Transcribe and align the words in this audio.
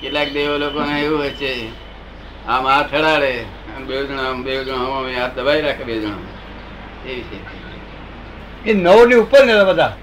કેટલાક 0.00 0.28
દેવો 0.32 0.56
લોકોને 0.58 1.00
એવું 1.02 1.18
હોય 1.18 1.30
છે 1.30 1.50
આમ 2.48 2.66
હાથ 2.66 2.94
હડાડે 2.94 3.32
બે 3.86 4.06
જણા 4.06 4.30
આમ 4.30 4.42
બે 4.42 4.64
જણા 4.64 4.84
આમ 4.98 5.06
હાથ 5.20 5.34
દબાઈ 5.38 5.62
રાખે 5.62 5.84
બે 5.84 5.98
જણા. 5.98 6.16
એવી 7.06 7.24
છે 7.30 7.38
એ 8.70 8.72
નવની 8.74 9.14
ઉપર 9.14 9.44
ને 9.46 9.54
બધા? 9.64 9.96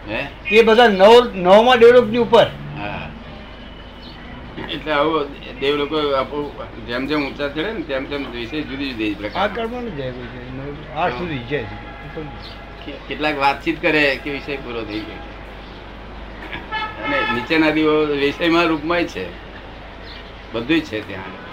એ 0.52 0.62
બધા 0.62 0.88
નવ 0.88 1.14
નવમાં 1.36 1.78
ડેવલપની 1.80 2.18
ઉપર 2.18 2.48
એટલે 4.70 4.92
આવો 4.92 5.24
દેવ 5.60 5.76
લોકો 5.78 5.98
જેમ 6.88 7.06
જેમ 7.08 7.26
ઊંચા 7.28 7.48
ચડે 7.48 7.72
ને 7.74 7.82
તેમ 7.82 8.06
તેમ 8.06 8.32
વિશે 8.32 8.62
જુદી 8.62 8.90
જુદી 8.92 9.14
આ 9.14 9.18
પ્રકાર 9.18 9.50
જાય. 9.98 11.10
સુધી 11.10 11.44
જાય 11.50 11.64
છે. 11.64 12.92
કેટલાક 13.08 13.36
વાતચીત 13.40 13.82
કરે 13.82 14.20
કે 14.24 14.30
વિષય 14.32 14.56
પૂરો 14.58 14.82
થઈ 14.84 15.00
ગયો. 15.00 15.22
અને 17.04 17.18
નીચેના 17.34 17.70
દીવો 17.70 17.96
વિષયમાં 18.22 18.66
રૂપમાં 18.66 19.04
છે. 19.04 19.26
બધું 20.52 20.80
જ 20.80 20.84
છે 20.84 21.08
ત્યાં. 21.08 21.48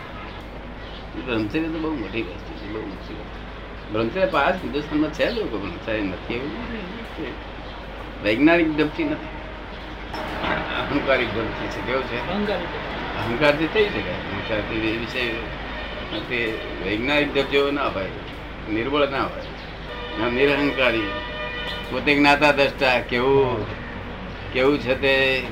બ્રહ્મચર્ય 1.27 1.63
તો 1.63 1.79
બહુ 1.79 1.95
મોટી 1.95 2.23
વસ્તુ 2.23 2.55
છે 2.55 2.73
બહુ 2.73 2.81
ઊંચી 2.81 3.15
વસ્તુ. 3.15 3.93
બ્રહ્મચર્ય 3.93 4.27
પાસ 4.27 4.55
હિન્દુસ્તાનમાં 4.55 5.13
છે 5.13 5.31
લોકો 5.31 5.59
બ્રહ્મચર્ય 5.59 6.01
નથી 6.01 6.35
એવું. 6.35 6.53
નથી. 6.53 7.33
વૈજ્ઞાનિક 8.25 8.77
ડબથી 8.77 9.05
નથી. 9.05 9.33
અહંકારિક 10.81 11.29
ડબથી 11.35 11.67
છે 11.67 11.87
કેવું 11.87 12.05
છે? 12.05 12.19
અહંકારથી 13.17 13.67
થઈ 13.67 13.89
શકાય. 13.89 14.03
અહંકારથી 14.03 14.75
એ 14.75 14.97
વિષય 14.97 15.21
તે 16.29 16.59
વૈજ્ઞાનિક 16.85 17.35
ડબ 17.35 17.45
જેવો 17.51 17.71
ના 17.71 17.87
હોય 17.87 18.07
નિર્બળ 18.73 19.09
ના 19.09 19.23
હોય. 19.23 19.43
ના 20.21 20.29
નિરહંકારી 20.29 21.11
પોતે 21.91 22.15
જ્ઞાતા 22.15 22.53
દ્રષ્ટા 22.53 23.01
કેવું 23.01 23.67
કેવું 24.53 24.79
છે 24.79 25.01
તે? 25.01 25.43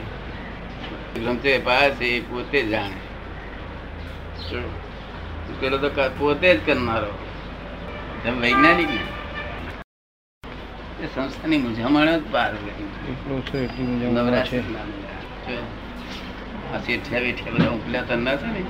બ્રહ્મચર્ય 1.15 1.59
પાસ 1.59 2.03
એ 2.03 2.21
પોતે 2.21 2.63
જ 2.63 2.69
જાણે. 2.69 2.89
શું? 2.89 3.02
પેલો 5.61 5.79
તો 5.79 5.89
પોતે 6.19 6.57
જ 6.57 6.67
કરનારો. 6.67 7.19
એમ 8.27 8.41
વૈજ્ઞાનિક 8.41 8.91
ને. 8.91 9.01
એ 11.05 11.07
સંસ્થાની 11.15 11.59
મૂંઝામણ 11.59 12.07
જ 12.07 12.23
પાર 12.33 12.55
કરી. 12.55 12.89
આ 16.75 16.79
શેઠિયા 16.79 17.21
વેઠિયા 17.21 17.53
બધા. 17.53 17.71
ઉપલ્યા 17.71 18.03
તરના 18.03 18.37
છે 18.37 18.47
ને. 18.47 18.61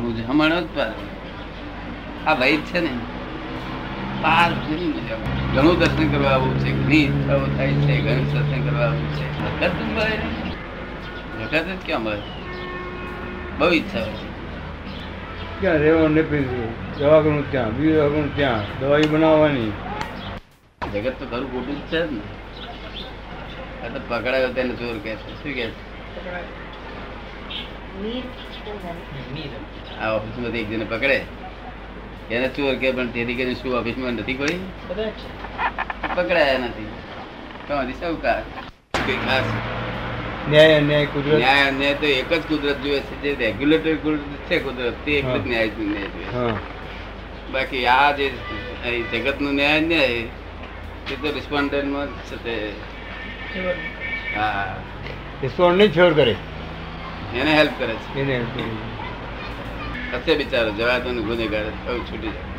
મૂંઝામણ 0.00 0.50
જ 0.50 0.64
પાર 0.64 0.92
આ 2.26 2.34
વૈદ 2.34 2.60
છે 2.60 2.80
ને. 2.80 2.90
પાર 4.22 4.52
ઘણું 5.54 5.78
દર્શન 5.78 6.12
કરવા 6.12 6.30
આવું 6.30 6.58
છે 6.58 6.72
ઘણી 6.72 6.96
ઈચ્છાઓ 6.96 7.46
થાય 7.46 7.72
છે 7.72 8.00
ઘણું 8.00 8.32
દર્શન 8.32 8.68
કરવા 8.68 8.86
આવું 8.86 9.08
છે. 9.10 9.42
વખત 9.44 9.72
જ 9.72 9.82
મળે. 9.82 10.18
વખત 11.44 11.82
જ 11.82 11.86
ક્યાં 11.86 12.02
મળે? 12.02 12.22
બહુ 13.58 13.66
હોય 13.66 13.80
છે. 13.80 14.33
ક્યાં 15.60 15.76
રહેવાનું 15.76 16.14
ને 16.14 16.22
પીવું 16.22 16.70
દવાખાનું 16.98 17.50
ત્યાં 17.50 17.76
બીજું 17.76 17.94
દવાખાનું 17.94 18.36
ત્યાં 18.36 18.80
દવાઈ 18.80 19.02
બનાવવાની. 19.02 19.72
જગત 20.94 21.14
તો 21.18 21.26
ખરું 21.26 21.52
ખોટું 21.52 21.76
જ 21.78 21.92
છે 21.92 22.00
ને. 22.10 22.20
આ 23.84 23.88
તો 23.88 24.00
પકડાયો 24.08 24.48
તેને 24.48 24.74
ચોર 24.74 24.98
કે 24.98 25.16
છે. 25.16 25.32
શું 25.42 25.54
કે 25.54 25.66
છે? 25.66 25.94
આ 30.00 30.10
ઓફિસમાંથી 30.10 30.58
એક 30.58 30.70
જણે 30.70 30.84
પકડે. 30.84 31.18
એને 32.30 32.48
ચોર 32.48 32.74
કે 32.74 32.92
પણ 32.92 33.08
તેથી 33.08 33.34
કરીને 33.34 33.54
શું 33.54 33.78
ઓફિસમાં 33.78 34.12
નથી 34.12 34.34
કોઈ? 34.34 34.58
પકડાયા 36.16 36.58
નથી. 36.58 36.88
તમારી 37.68 37.92
સૌકાર 37.92 38.40
કોઈ 39.06 39.16
ખાસ 39.16 39.44
ન્યાય 40.48 40.74
અન્યાય 40.74 41.06
કુદરત? 41.06 41.34
ન્યાય 41.34 41.68
અન્યાય 41.68 41.94
તો 41.94 42.06
એક 42.06 42.32
જ 42.32 42.42
કુદરત 42.46 42.78
જોઈએ 42.80 43.00
છે 43.00 43.14
જે 43.22 43.34
રેગ્યુલેટરી 43.34 43.96
કુદરત 43.96 44.20
છે 44.48 44.58
કુદરત 44.58 44.94
તે 45.04 45.10
એક 45.10 45.24
જ 45.24 45.46
ન્યાય 45.46 45.70
ન્યાય 45.78 46.08
જોઈએ 46.08 46.58
બાકી 47.52 47.86
આ 47.86 48.12
જે 48.12 48.26
જગતનું 49.12 49.54
ન્યાય 49.54 49.80
ન્યાય 49.80 50.24
એ 51.10 51.16
તો 51.22 51.30
રિસ્પોન્ડન્ટમાં 51.30 52.08
જ 52.08 52.10
છે 52.28 52.36
તે. 52.44 52.54
હા. 54.34 54.74
ઈશ્વરને 55.42 55.88
છોડ 55.88 56.14
કરે. 56.14 56.36
એને 57.34 57.52
હેલ્પ 57.54 57.72
કરે 57.78 57.94
છે. 57.94 58.20
એને 58.20 58.36
હશે 60.12 60.36
બિચારો 60.36 60.70
જવા 60.70 60.98
તો 60.98 61.10
ગુનેગાર 61.22 61.66
છૂટી 61.86 62.20
જાય. 62.28 62.52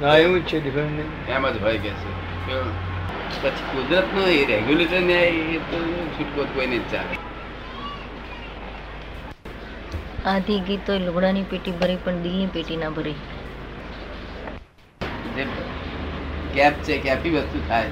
ના 0.00 0.16
એવું 0.16 0.40
જ 0.40 0.46
છે 0.46 0.60
ડિફરન્ટ 0.60 1.28
એમ 1.28 1.46
જ 1.46 1.62
હોય 1.62 1.78
કે 1.78 1.90
છે. 1.90 2.10
કેવું? 2.46 2.89
પછી 3.38 3.66
કુદરત 3.72 4.08
નો 4.14 4.22
એ 4.36 4.40
રેગ્યુલેટર 4.50 5.00
ન્યાય 5.08 5.42
એ 5.56 5.58
તો 5.70 5.78
છૂટકો 6.14 6.42
કોઈને 6.54 6.78
જ 6.78 6.84
ચાલે. 6.92 7.14
આધી 10.32 10.60
ગીતો 10.68 10.92
લુગડાની 11.04 11.44
પેટી 11.50 11.74
ભરી 11.80 12.00
પણ 12.04 12.22
દિલની 12.24 12.50
પેટી 12.56 12.76
ના 12.82 12.90
ભરી. 12.90 13.16
કેપ 16.54 16.74
છે 16.84 16.94
કેપી 16.98 17.32
વસ્તુ 17.36 17.58
થાય. 17.68 17.90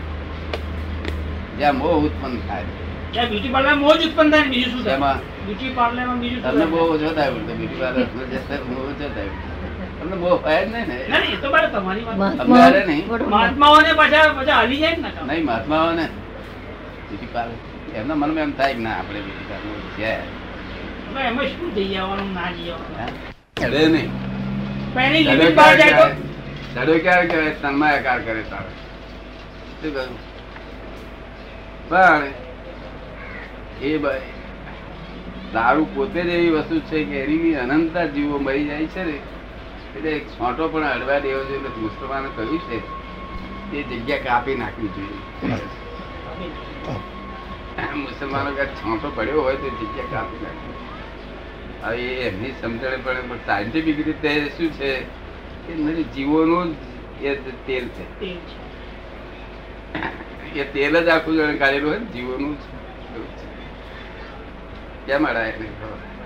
જ્યાં 1.58 1.76
મોહ 1.80 1.94
ઉત્પન્ન 2.06 2.36
થાય. 2.48 2.66
બ્યુટી 3.12 3.52
પાર્લર 3.54 3.76
મોજ 3.84 3.98
ઉત્પન્ન 4.08 4.30
થાય 4.32 4.48
બીજું 4.52 4.72
શું 4.72 4.84
થાય? 4.84 5.14
બ્યુટી 5.46 5.72
પાર્લરમાં 5.78 6.20
બીજું 6.20 6.42
તમને 6.42 6.66
બહુ? 6.72 6.78
ઓછો 6.94 7.10
થાય 7.18 7.30
બ્યુટી 7.46 7.80
પાર્લર 7.80 8.06
જતા 8.32 8.60
મોહ 8.70 8.82
ઓછો 8.90 9.06
થાય 9.14 9.32
તમને 10.00 10.16
બહુ 10.22 10.28
હોય 10.46 10.60
જ 10.64 10.68
નહીં 10.72 10.86
ને. 10.88 10.96
એ 11.34 11.36
તો 11.42 11.48
બરાબર 11.50 11.70
તમારી 11.78 12.04
વાત. 12.08 12.40
અમને 12.42 12.82
નહીં. 12.90 13.04
મહાત્માઓને 13.34 13.90
પાછા 14.00 14.24
પાછા 14.38 14.56
હાલી 14.60 14.80
જાય 14.82 14.96
ને 15.04 15.10
નહીં 15.28 15.44
મહાત્માઓને. 15.50 16.04
બ્યુટી 17.08 17.30
પાર્લર 17.32 17.56
એમના 17.98 18.16
મનમાં 18.22 18.44
એમ 18.44 18.52
થાય 18.52 18.74
કે 18.74 18.80
ના 18.86 18.96
આપણે 19.00 19.20
બ્યુટી 19.26 19.48
પાર્લર 19.50 19.78
છે. 19.98 20.12
એમાં 21.28 21.46
શું 21.52 21.68
જઈ 21.74 21.96
આવવાનું 21.96 22.30
ના 22.38 22.50
જઈ 22.56 22.70
આવવાનું? 22.70 22.96
હા? 22.98 23.86
નહીં. 23.94 24.10
પણ 24.94 25.14
એની 25.20 25.54
બહાર 25.60 25.74
જાય 25.80 25.94
તો? 26.00 26.06
કહેવાય? 26.74 26.98
ક્યારે 27.04 27.26
કહેવાય? 27.30 27.54
તન્માયાકાર 27.62 28.18
કરે 28.26 28.42
તારે. 28.50 28.70
શું 29.80 29.90
કહ્યું? 29.94 30.16
પણ 31.88 32.22
એ 33.82 33.90
દારૂ 35.52 35.86
પોતે 35.94 36.20
જ 36.22 36.30
એવી 36.36 36.50
વસ્તુ 36.50 36.76
છે 36.90 36.98
કે 37.10 37.16
એની 37.24 37.54
અનંતા 37.64 38.06
જીવો 38.14 38.36
મરી 38.46 38.66
જાય 38.70 38.86
છે 38.94 39.04
ને. 39.10 39.18
એટલે 39.98 40.10
એક 40.10 40.26
છોટો 40.30 40.68
પણ 40.68 40.84
અડવા 40.86 41.18
દેવો 41.18 41.40
જોઈએ 41.44 41.60
એટલે 41.60 41.82
મુસલમાને 41.82 42.28
કહ્યું 42.36 42.60
છે. 42.68 42.78
તે 43.70 43.82
જગ્યા 43.82 44.18
કાપી 44.18 44.54
નાખવી 44.54 44.90
જોઈએ. 44.96 45.20
મુસલમાનો 47.94 48.50
કાંઈ 48.50 48.78
છોટો 48.82 49.08
પડ્યો 49.16 49.42
હોય 49.42 49.56
તો 49.56 49.68
જગ્યા 49.70 50.10
કાપી 50.10 50.40
નાખવી 50.42 50.76
હવે 51.82 52.06
એમની 52.26 52.54
સમજણ 52.62 53.02
પણ 53.04 53.42
સાયન્ટિફિક 53.46 53.98
રીતે 54.06 54.30
શું 54.56 54.70
છે 54.72 54.90
કે 55.66 55.72
નથી 55.74 56.06
જીવોનું 56.14 56.68
એ 57.22 57.34
તેલ 57.66 57.86
છે. 57.88 58.04
એ 60.54 60.64
તેલ 60.72 60.94
જ 61.04 61.08
આખું 61.08 61.34
જણ 61.36 61.58
કાઢેલું 61.58 61.90
હોય 61.90 62.00
જીવોનું 62.14 62.54
છે. 62.56 62.76
કેમ 65.06 65.24
અડાય 65.24 65.48
એને 65.48 65.68
ખબર? 65.80 66.17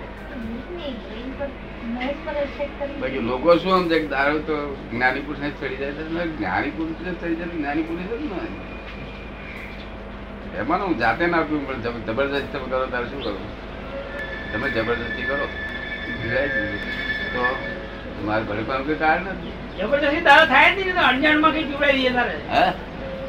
બાકી 3.01 3.23
લોકો 3.29 3.49
શું 3.63 3.73
આમ 3.77 3.85
કે 3.89 3.97
દારૂ 4.13 4.41
તો 4.49 4.55
જ્ઞાની 4.91 5.25
પુરુષ 5.25 5.41
ને 5.45 5.49
ચડી 5.57 5.79
જાય 5.81 5.93
છે 5.97 6.03
જ્ઞાની 6.37 6.73
પુરુષ 6.77 6.99
ને 7.07 7.11
જ 7.11 7.17
ચડી 7.21 7.37
જાય 7.39 7.51
જ્ઞાની 7.57 7.85
પુરુષ 7.89 8.07
જ 8.11 8.13
ને 8.31 8.37
એમાં 10.61 10.81
હું 10.85 10.95
જાતે 11.03 11.23
ના 11.27 11.41
આપ્યું 11.43 11.63
પણ 11.67 11.79
જબરજસ્તી 12.07 12.51
તમે 12.53 12.67
કરો 12.71 12.85
તારે 12.95 13.05
શું 13.11 13.21
કરવું 13.21 13.47
તમે 14.53 14.67
જબરજસ્તી 14.75 15.25
કરો. 15.29 15.45
તો 17.33 17.43
મારે 18.25 18.43
ભલે 18.49 18.61
પણ 18.67 18.83
કોઈ 18.87 18.99
કારણ 19.03 19.29
નથી. 19.35 19.53
જબરજસ્તી 19.79 20.23
તારે 20.27 20.45
થાય 20.51 20.69
જ 20.75 20.77
નહીં 20.79 20.99
અણજાણમાં 21.11 21.53
કઈ 21.55 21.65
પીવડાવી 21.69 21.99
દઈએ 22.01 22.11
તારે. 22.17 22.35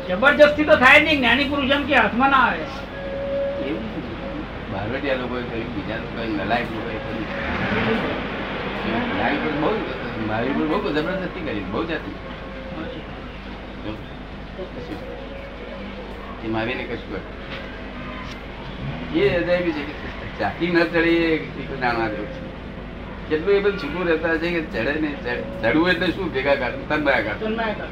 જબરજસ્તી 0.09 0.67
તો 0.71 0.75
થાય 0.83 0.99
જ 1.01 1.03
નહીં. 1.07 1.19
જ્ઞાની 1.21 1.49
પુરુષ 1.53 1.73
એમ 1.77 1.83
કે 1.89 1.95
હાથમાં 2.01 2.31
ના 2.37 2.45
આવે. 2.49 2.65
બારવટિયા 4.84 5.15
લોકોએ 5.15 5.43
કર્યું 5.43 5.75
બીજા 5.75 5.97
લોકોએ 5.97 6.27
નલાયક 6.27 6.62
લોકોએ 6.62 6.94
કર્યું. 6.94 7.25
મારી 9.19 9.37
પર 9.37 9.43
બહુ 9.43 9.81
મારી 10.26 10.49
બહુ 10.49 10.93
જબરદસ્તી 10.93 11.41
કરી 11.41 11.61
બહુ 11.61 11.85
જાતી 11.85 12.14
એ 16.44 16.50
માવીને 16.50 16.85
કશું 16.85 17.12
કર્યું. 17.12 19.14
એ 19.14 19.29
અજાયબી 19.29 19.73
છે. 19.73 19.82
કે 19.82 20.38
ચાકી 20.38 20.67
ન 20.67 20.85
ચડે 20.85 20.99
એ 20.99 21.76
જાણવા 21.76 22.09
જેવું 22.09 22.26
છે. 22.26 22.49
કેટલું 23.29 23.55
એ 23.55 23.61
બધું 23.61 23.79
છૂટું 23.79 24.06
રહેતા 24.06 24.37
છે 24.37 24.50
કે 24.50 24.61
ચડે 24.61 24.82
ને 24.82 25.09
ચડે- 25.09 25.62
ચડવું 25.62 25.88
એટલે 25.88 26.06
શું? 26.06 26.32
ભેગા 26.32 26.55
કાઢવું 26.55 26.88
તન્માય 26.88 27.75
કર. 27.75 27.88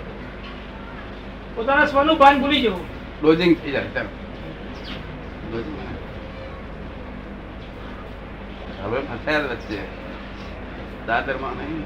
પોતાના 1.55 1.87
સ્વનું 1.87 2.19
ભાન 2.19 2.41
ભૂલી 2.41 2.63
જવું. 2.63 2.85
ક્લોઝિંગ 3.21 3.57
થઈ 3.57 3.71
જાય 3.71 3.85
ચાલો. 3.95 4.09
હવે 8.83 8.99
ફસાયેલ 9.01 9.47
વચ્ચે. 9.49 9.81
દાદરમાં 11.07 11.57
નહીં. 11.57 11.85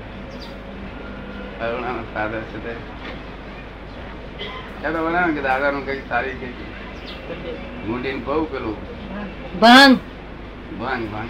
અરુણાના 1.60 2.04
સાદર 2.14 2.42
છે 2.52 2.58
તે. 2.58 2.72
ચાલો 4.82 4.98
બનાવે 5.06 5.32
કે 5.32 5.42
દાદાનું 5.42 5.84
કઈ 5.86 6.02
સારી 6.08 6.36
કઈ 6.40 6.54
મૂડીને 7.86 8.20
બહુ 8.20 8.44
પેલું. 8.46 8.76
ભાન 9.60 9.92
ભાન 10.80 11.02
ભાન 11.12 11.28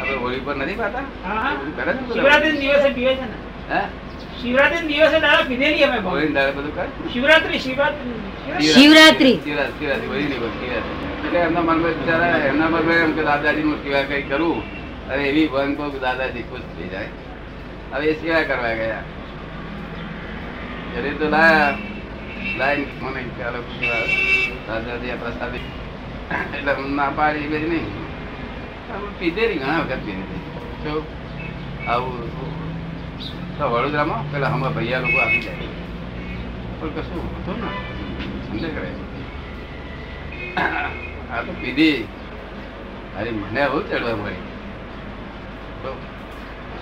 આપણે 0.00 0.16
હોળી 0.16 0.40
પર 0.40 0.56
નથી 0.56 0.76
પાતા? 0.76 1.04
હા, 1.24 1.34
હા. 1.34 1.54
બધું 1.54 1.74
કરે 1.76 1.92
છે 2.40 2.50
દિવસે 2.60 2.90
પીવે 2.90 3.12
છે 3.14 3.24
ને. 3.24 3.36
શિવરાત્રી 4.40 4.86
દિવસે 4.88 5.18
દાદા 5.24 5.44
પીધેલી 5.50 5.84
અમે 5.84 5.98
બહુ. 6.04 6.10
બધું 6.56 6.72
શિવરાત્રી 7.12 7.60
શિવરાત્રી. 7.66 8.06
શિવરાત્રી. 8.74 9.36
એટલે 11.26 11.38
એમના 11.46 11.64
મનમાં 11.68 11.94
બિચારા 11.98 12.38
એમના 12.50 12.70
મનમાં 12.74 12.98
એમ 13.04 13.12
કે 13.16 13.22
દાદાજી 13.28 13.64
નું 13.68 13.78
સેવા 13.84 14.04
કઈ 14.10 14.24
કરું 14.30 14.58
અને 15.10 15.22
એવી 15.30 15.48
ભંગ 15.54 15.72
કહું 15.76 16.00
દાદાજી 16.06 16.44
ખુશ 16.50 16.66
થઈ 16.76 16.88
જાય. 16.94 17.10
હવે 17.92 18.06
એ 18.12 18.14
સેવા 18.20 18.44
કરવા 18.50 18.74
ગયા. 18.80 19.02
ઘરે 20.92 21.10
તો 21.20 21.26
લાયા 21.34 21.74
લાઈન 22.58 22.90
મને 23.02 23.20
ચાલો 23.38 23.60
દાદાજી 24.68 25.12
આ 25.14 25.20
પ્રસાદી 25.22 25.66
એટલે 26.56 26.72
ના 27.00 27.10
પાડી 27.18 27.48
બધી 27.52 27.70
નહીં. 27.72 27.88
પીધેલી 29.18 29.58
ઘણા 29.62 29.80
વખત 29.82 30.00
પીધેલી 30.06 30.42
આવું 31.92 32.18
તો 33.58 33.64
વડોદરામાં 33.70 34.32
પેલા 34.32 34.48
હમણાં 34.48 34.74
ભૈયા 34.74 34.98
લોકો 34.98 35.18
આપી 35.18 35.40
જાય. 35.40 35.68
પણ 36.80 36.88
કશું 36.88 37.22
હતું 37.38 37.56
ને. 37.62 37.70
સમજે 38.46 38.68
કરે 38.68 38.90
આ 41.32 41.42
તો 41.42 41.52
પીધી. 41.52 41.96
અરે 43.18 43.30
મને 43.30 43.68
બહુ 43.68 43.80
ચડવા 43.82 44.16
મળી. 44.16 44.42
તો 45.82 45.90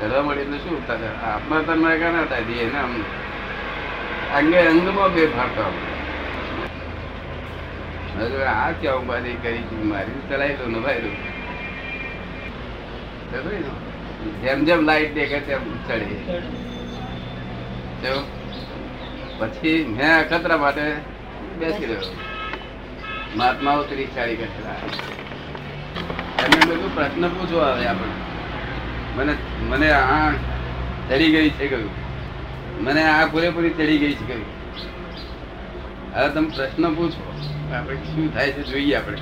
ચડવા 0.00 0.23
મળી 0.23 0.40
એટલે 0.40 0.58
શું? 0.58 0.76
આપણા 1.26 1.62
તનમાં 1.62 1.99
કાં 1.99 2.12
ના 2.12 2.25
થાય? 2.25 2.40
એને 2.40 2.78
આમ. 2.78 2.94
અંગે 4.34 4.58
અંગમાં 4.58 5.14
બે 5.14 5.26
હવે 8.19 8.44
આ 8.44 8.70
ક્યાં 8.81 8.96
ઉપાધિ 8.96 9.32
કરી 9.43 9.84
મારી 9.84 10.20
ચલાવી 10.28 10.56
દો 10.56 10.67
ને 10.67 10.78
ભાઈ 10.78 11.00
દો 11.00 11.11
ખબર 13.31 13.55
જેમ 14.43 14.64
જેમ 14.64 14.81
લાઈટ 14.81 15.14
દેખે 15.14 15.40
તેમ 15.40 15.62
ચડે 15.88 16.06
તો 18.06 18.26
પછી 19.38 19.84
મેં 19.98 20.18
અખતરા 20.18 20.56
માટે 20.56 20.92
બેસી 21.58 21.86
રહ્યો. 21.86 22.12
મહાત્માઓ 23.36 23.82
ત્રિચાળી 23.82 24.36
કચરા 24.36 24.80
એમને 26.44 26.74
બધું 26.74 26.94
પ્રશ્ન 26.94 27.28
પૂછો 27.28 27.58
આવે 27.58 27.86
આપણે. 27.86 28.08
મને 29.16 29.34
મને 29.68 29.90
આ 29.90 30.32
ચડી 31.08 31.30
ગઈ 31.30 31.50
છે 31.50 31.68
કહ્યું. 31.68 31.90
મને 32.84 33.02
આ 33.02 33.26
પૂરેપૂરી 33.26 33.70
ચડી 33.70 33.98
ગઈ 33.98 34.14
છે 34.14 34.24
કહ્યું. 34.24 34.46
હવે 36.14 36.28
તમે 36.28 36.48
પ્રશ્ન 36.48 36.94
પૂછો. 36.94 37.22
આપણે 37.74 37.96
શું 37.96 38.34
થાય 38.34 38.52
છે 38.52 38.62
જોઈએ 38.62 38.94
આપણે. 38.94 39.18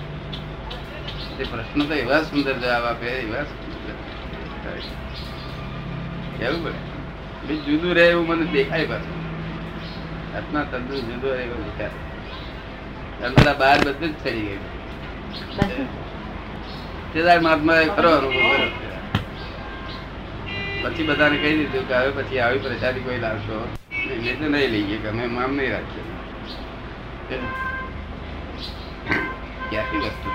તે 1.38 1.44
પ્રશ્ન 1.44 1.80
તો 1.80 1.94
એવા 1.94 2.22
સુંદર 2.22 2.58
જવાબ 2.58 2.84
આપે, 2.84 3.06
એવા 3.06 3.42
સુંદર 3.42 3.94
કેવું 6.38 6.64
પડે 6.64 6.93
બી 7.48 7.60
જુદું 7.66 7.92
રહે 7.96 8.04
એવું 8.12 8.26
મને 8.28 8.44
દેખાય 8.54 8.86
પાછું. 8.92 9.18
આત્મા 10.36 10.64
તદ્દન 10.72 11.00
જુદો 11.10 11.28
રહે 11.34 11.42
એવું 11.46 11.60
દેખાય 11.66 11.98
અંદર 13.26 13.46
બહાર 13.60 13.78
બધું 13.86 14.10
જ 14.12 14.14
થઈ 14.24 14.40
ગયું. 14.46 14.62
તેદાર 17.12 17.40
મહાત્મા 17.46 17.82
ખરો 17.96 18.10
અનુભવ 18.18 18.62
પછી 20.82 21.06
બધાને 21.08 21.36
કહી 21.42 21.54
દીધું 21.58 21.84
કે 21.88 21.94
હવે 22.00 22.10
પછી 22.16 22.40
આવી 22.46 22.62
પ્રસાદી 22.64 23.04
કોઈ 23.06 23.20
લાવશો. 23.26 23.56
નહીં 24.22 24.36
તો 24.40 24.46
નહીં 24.54 24.70
લઈએ 24.74 24.96
કે 25.02 25.08
અમે 25.12 25.24
મામ 25.36 25.52
નહીં 25.58 25.72
રાખીએ. 25.74 26.04
ક્યાંથી 29.70 30.00
વસ્તુ 30.04 30.28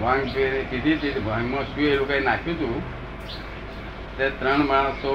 ભાંગ 0.00 0.24
પીધી 0.70 0.96
હતી? 0.96 1.20
ભાંગમાં 1.28 1.64
શું 1.70 1.84
એ 1.92 1.96
લોકોએ 2.00 2.20
નાખ્યું 2.28 2.58
હતું? 2.58 2.76
તે 4.18 4.26
ત્રણ 4.38 4.62
માણસો 4.66 5.12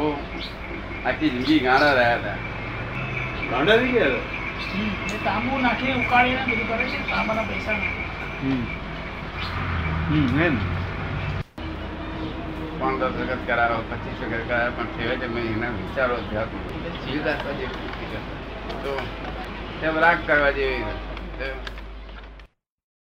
આખી 1.05 1.29
જિંદગી 1.29 1.59
ગાળા 1.59 1.94
રહ્યા 1.94 2.19
હતા 2.19 2.38
ગાંડા 3.50 3.77
થઈ 3.77 3.91
ગયા 3.91 4.11
હતા? 4.11 4.41
એ 5.13 5.17
તાંબુ 5.25 5.59
નાખી 5.65 5.95
ઉકાળીને 5.95 6.44
બધું 6.45 6.67
કરે 6.69 6.85
છે 6.91 7.00
તાંબાના 7.09 7.45
પૈસા 7.50 7.75
નાખે. 7.75 8.03
હમ 8.41 8.61
હમ 10.09 10.41
એમ 10.41 10.55
પાંચ 12.79 12.97
દસ 13.01 13.19
વખત 13.19 13.41
કરાવો 13.47 13.77
પચીસ 13.89 14.17
વખત 14.21 14.47
કરાવો 14.47 14.71
પણ 14.77 14.89
છેવટે 14.95 15.27
મેં 15.35 15.45
એના 15.51 15.73
વિચારો 15.77 16.15
થયા 16.29 16.47
કરતા. 16.51 18.23
તો 18.83 18.91
તેમ 19.79 19.95
રાગ 19.97 20.19
કરવા 20.25 20.51
જેવી. 20.51 20.83